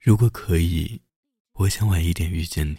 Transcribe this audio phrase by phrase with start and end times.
[0.00, 1.00] 如果可以，
[1.54, 2.78] 我想晚一点遇见你。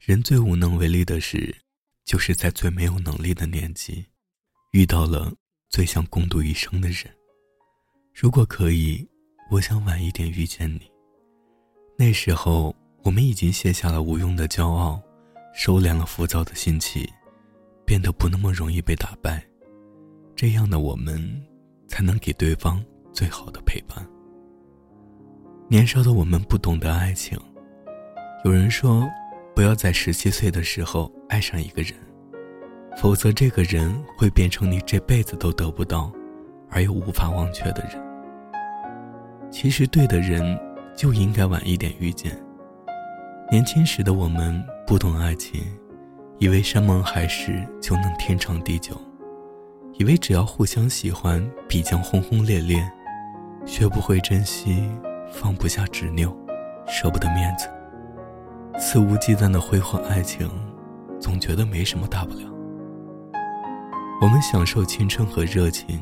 [0.00, 1.56] 人最无能为力的事，
[2.04, 4.04] 就是在最没有能力的年纪，
[4.72, 5.32] 遇到了
[5.68, 7.04] 最想共度一生的人。
[8.12, 9.08] 如果可以，
[9.48, 10.90] 我想晚一点遇见你。
[11.96, 12.74] 那时候，
[13.04, 15.00] 我们已经卸下了无用的骄傲，
[15.54, 17.08] 收敛了浮躁的心气，
[17.86, 19.46] 变得不那么容易被打败。
[20.34, 21.46] 这样的我们，
[21.86, 24.04] 才能给对方最好的陪伴。
[25.70, 27.38] 年少的我们不懂得爱情，
[28.44, 29.08] 有人说，
[29.54, 31.94] 不要在十七岁的时候爱上一个人，
[32.96, 36.10] 否则这个人会变成你这辈子都得不到，
[36.70, 37.92] 而又无法忘却的人。
[39.48, 40.58] 其实，对的人
[40.96, 42.36] 就应该晚一点遇见。
[43.48, 45.62] 年轻时的我们不懂爱情，
[46.40, 49.00] 以为山盟海誓就能天长地久，
[49.98, 52.84] 以为只要互相喜欢必将轰轰烈烈，
[53.64, 54.90] 学不会珍惜。
[55.30, 56.36] 放不下执拗，
[56.86, 57.68] 舍不得面子，
[58.78, 60.50] 肆无忌惮的挥霍爱情，
[61.20, 62.50] 总觉得没什么大不了。
[64.20, 66.00] 我们享受青春和热情，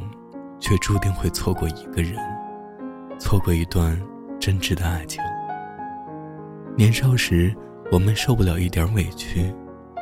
[0.58, 2.16] 却注定会错过一个人，
[3.18, 4.00] 错过一段
[4.40, 5.22] 真挚的爱情。
[6.76, 7.54] 年少时，
[7.92, 9.54] 我们受不了一点委屈，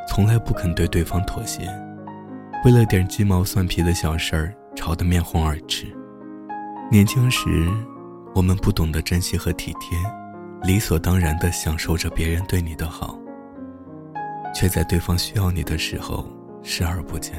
[0.08, 1.68] 从来不肯对对方妥协，
[2.64, 5.86] 为了点鸡毛蒜皮的小事儿吵得面红耳赤。
[6.90, 7.48] 年轻时。
[8.36, 9.98] 我们不懂得珍惜和体贴，
[10.62, 13.18] 理所当然地享受着别人对你的好，
[14.54, 16.30] 却在对方需要你的时候
[16.62, 17.34] 视而不见。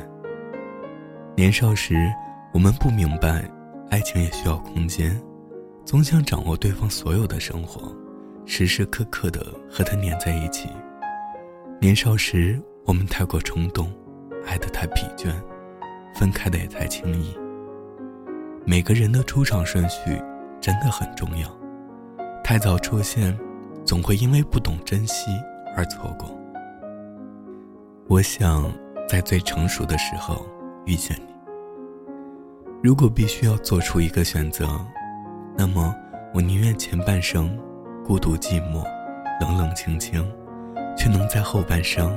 [1.36, 2.12] 年少时，
[2.52, 3.48] 我们不明白，
[3.92, 5.22] 爱情也需要空间，
[5.86, 7.96] 总想掌握对方所有的生活，
[8.48, 10.68] 时时刻刻地和他黏在一起。
[11.80, 13.88] 年少时，我们太过冲动，
[14.48, 15.32] 爱得太疲倦，
[16.16, 17.38] 分开的也太轻易。
[18.66, 20.20] 每个人的出场顺序。
[20.68, 21.48] 真的很重要，
[22.44, 23.34] 太早出现，
[23.86, 25.32] 总会因为不懂珍惜
[25.74, 26.30] 而错过。
[28.10, 28.70] 我想
[29.08, 30.46] 在最成熟的时候
[30.84, 31.34] 遇见你。
[32.84, 34.68] 如果必须要做出一个选择，
[35.56, 35.96] 那么
[36.34, 37.58] 我宁愿前半生
[38.06, 38.84] 孤独寂寞、
[39.40, 40.22] 冷冷清清，
[40.98, 42.14] 却能在后半生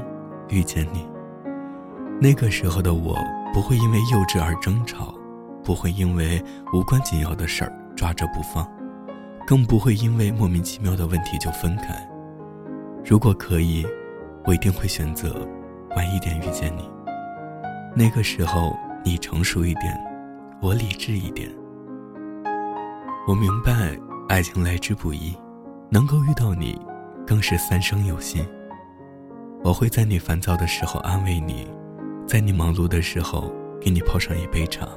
[0.48, 1.08] 遇见你。
[2.20, 3.16] 那个时候的我
[3.54, 5.14] 不会因为幼稚而争吵，
[5.62, 6.42] 不会因为
[6.72, 7.72] 无关紧要的事儿。
[8.00, 8.66] 抓着不放，
[9.46, 11.94] 更不会因为莫名其妙的问题就分开。
[13.04, 13.86] 如果可以，
[14.46, 15.46] 我一定会选择
[15.94, 16.88] 晚一点遇见你。
[17.94, 18.74] 那个时候，
[19.04, 19.94] 你成熟一点，
[20.62, 21.46] 我理智一点。
[23.28, 23.94] 我明白
[24.30, 25.36] 爱情来之不易，
[25.90, 26.80] 能够遇到你，
[27.26, 28.42] 更是三生有幸。
[29.62, 31.70] 我会在你烦躁的时候安慰你，
[32.26, 34.88] 在你忙碌的时候给你泡上一杯茶。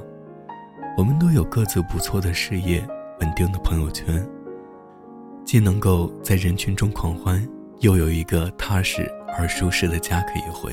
[1.04, 2.82] 我们都有各自不错的事业、
[3.20, 4.26] 稳定的朋友圈，
[5.44, 7.46] 既能够在人群中狂欢，
[7.82, 10.72] 又有一个踏实而舒适的家可以回。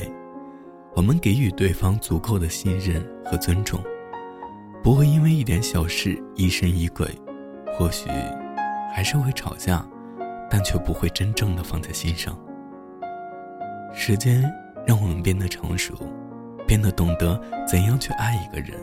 [0.94, 3.82] 我们给予对方足够的信任和尊重，
[4.84, 7.08] 不会因为一点小事疑神疑鬼，
[7.76, 8.08] 或许
[8.94, 9.84] 还是会吵架，
[10.48, 12.38] 但却不会真正的放在心上。
[13.92, 14.48] 时间
[14.86, 15.92] 让我们变得成熟，
[16.68, 17.36] 变得懂得
[17.66, 18.78] 怎样去爱一个人。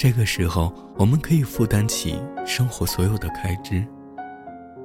[0.00, 3.86] 这个时候，我们可以负担起生活所有的开支，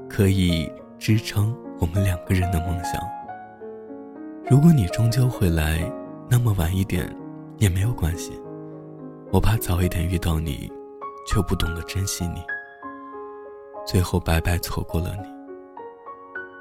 [0.10, 3.02] 可以支撑我们两个人的梦想。
[4.50, 5.90] 如果你终究会来，
[6.30, 7.10] 那么晚一点
[7.60, 8.38] 也没有关系。
[9.32, 10.70] 我怕早一点遇到你，
[11.26, 12.44] 却不懂得珍惜你，
[13.88, 15.30] 最后白白错过了你。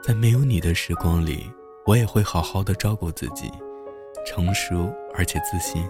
[0.00, 1.50] 在没有你的时光里，
[1.86, 3.50] 我也会好好的照顾自己，
[4.24, 5.84] 成熟而且自信，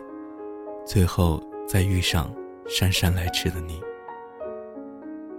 [0.86, 1.38] 最后
[1.69, 2.34] 再遇上。
[2.66, 3.80] 姗姗来迟的你，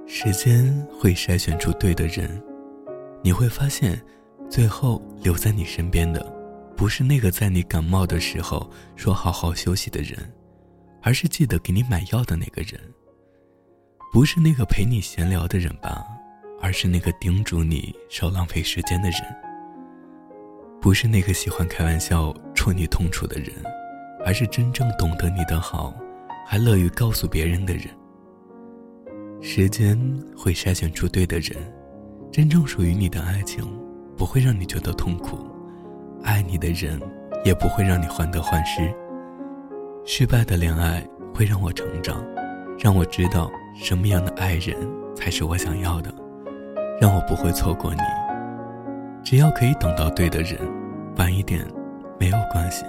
[0.05, 2.41] 时间会筛选出对的人，
[3.23, 3.99] 你会发现，
[4.47, 6.23] 最后留在你身边的，
[6.77, 10.17] 不是那个在你感冒的时候说好好休息的人，
[11.01, 12.79] 而是记得给你买药的那个人。
[14.13, 16.05] 不是那个陪你闲聊的人吧，
[16.61, 19.19] 而是那个叮嘱你少浪费时间的人。
[20.79, 23.51] 不是那个喜欢开玩笑戳你痛处的人，
[24.23, 25.91] 而是真正懂得你的好。
[26.47, 27.87] 还乐于告诉别人的人，
[29.41, 29.99] 时间
[30.37, 31.57] 会筛选出对的人，
[32.31, 33.65] 真正属于你的爱情
[34.15, 35.39] 不会让你觉得痛苦，
[36.23, 37.01] 爱你的人
[37.43, 38.93] 也不会让你患得患失。
[40.05, 41.03] 失败的恋爱
[41.33, 42.23] 会让我成长，
[42.77, 44.77] 让我知道什么样的爱人
[45.15, 46.13] 才是我想要的，
[47.01, 48.01] 让我不会错过你。
[49.23, 50.59] 只要可以等到对的人，
[51.17, 51.65] 晚一点
[52.19, 52.85] 没有关系。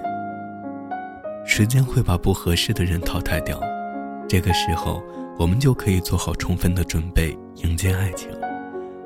[1.49, 3.59] 时间会把不合适的人淘汰掉，
[4.29, 5.01] 这个时候，
[5.39, 8.29] 我们就可以做好充分的准备迎接爱情，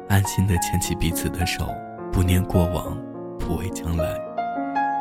[0.08, 1.68] 安心的牵起彼此的手，
[2.10, 2.96] 不念过往，
[3.38, 4.18] 不畏将来，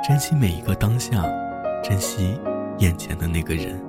[0.06, 1.24] 珍惜每一个当下，
[1.82, 2.38] 珍惜
[2.80, 3.82] 眼前的那个人。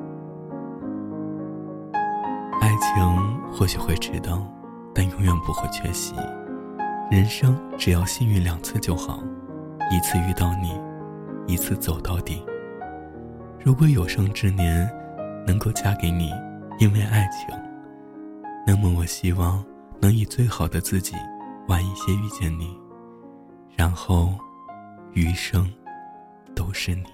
[2.62, 4.46] 爱情或许会迟到，
[4.94, 6.14] 但永远不会缺席。
[7.10, 9.20] 人生只要幸运两次就好，
[9.90, 10.72] 一次遇到你，
[11.52, 12.42] 一次走到底。
[13.62, 14.90] 如果有生之年
[15.46, 16.32] 能够嫁给你，
[16.78, 17.54] 因为爱情，
[18.66, 19.62] 那么我希望
[20.00, 21.14] 能以最好的自己
[21.68, 22.74] 晚一些遇见你，
[23.76, 24.32] 然后
[25.12, 25.70] 余生
[26.54, 27.04] 都是你。